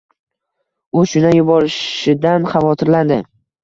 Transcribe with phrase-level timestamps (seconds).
[1.01, 3.25] U shundan yuborishidan xavotirlandi